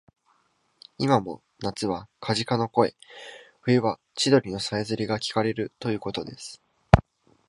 [0.97, 2.95] いまも夏はカジカの声、
[3.61, 6.59] 冬は千鳥のさえずりがきかれるということです